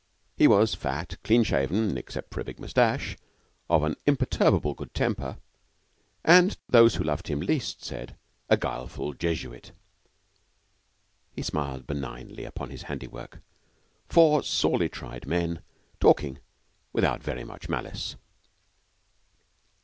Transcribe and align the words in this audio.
He 0.35 0.47
was 0.47 0.73
fat, 0.73 1.17
clean 1.23 1.43
shaven, 1.43 1.95
except 1.95 2.33
for 2.33 2.39
a 2.41 2.43
big 2.43 2.59
mustache, 2.59 3.15
of 3.69 3.83
an 3.83 3.95
imperturbable 4.07 4.73
good 4.73 4.95
temper, 4.95 5.37
and, 6.25 6.57
those 6.67 6.95
who 6.95 7.03
loved 7.03 7.27
him 7.27 7.39
least 7.39 7.83
said, 7.85 8.15
a 8.49 8.57
guileful 8.57 9.13
Jesuit. 9.13 9.73
He 11.35 11.43
smiled 11.43 11.85
benignantly 11.85 12.45
upon 12.45 12.71
his 12.71 12.81
handiwork 12.89 13.41
four 14.09 14.41
sorely 14.41 14.89
tried 14.89 15.27
men 15.27 15.61
talking 15.99 16.39
without 16.93 17.21
very 17.21 17.43
much 17.43 17.69
malice. 17.69 18.15